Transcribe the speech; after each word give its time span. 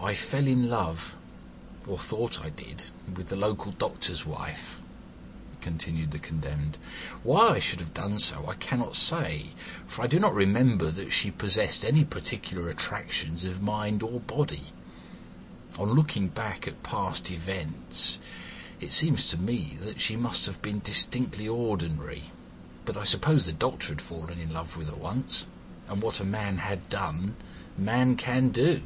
"I 0.00 0.14
fell 0.14 0.46
in 0.46 0.70
love, 0.70 1.16
or 1.84 1.98
thought 1.98 2.40
I 2.40 2.50
did, 2.50 2.84
with 3.12 3.28
the 3.30 3.36
local 3.36 3.72
doctor's 3.72 4.24
wife," 4.24 4.80
continued 5.60 6.12
the 6.12 6.20
condemned. 6.20 6.78
"Why 7.24 7.54
I 7.54 7.58
should 7.58 7.80
have 7.80 7.92
done 7.94 8.20
so, 8.20 8.46
I 8.46 8.54
cannot 8.54 8.94
say, 8.94 9.48
for 9.88 10.02
I 10.02 10.06
do 10.06 10.20
not 10.20 10.32
remember 10.32 10.92
that 10.92 11.12
she 11.12 11.32
possessed 11.32 11.84
any 11.84 12.04
particular 12.04 12.70
attractions 12.70 13.42
of 13.44 13.60
mind 13.60 14.04
or 14.04 14.20
body. 14.20 14.66
On 15.76 15.90
looking 15.92 16.28
back 16.28 16.68
at 16.68 16.84
past 16.84 17.30
events 17.32 18.20
if 18.80 18.92
seems 18.92 19.26
to 19.26 19.36
me 19.36 19.76
that 19.80 20.00
she 20.00 20.14
must 20.16 20.46
have 20.46 20.62
been 20.62 20.78
distinctly 20.78 21.48
ordinary, 21.48 22.30
but 22.84 22.96
I 22.96 23.02
suppose 23.04 23.44
the 23.46 23.52
doctor 23.52 23.88
had 23.88 24.00
fallen 24.00 24.38
in 24.38 24.52
love 24.54 24.76
with 24.76 24.88
her 24.88 24.96
once, 24.96 25.44
and 25.88 26.00
what 26.00 26.24
man 26.24 26.58
had 26.58 26.88
done 26.88 27.34
man 27.76 28.16
can 28.16 28.50
do. 28.50 28.80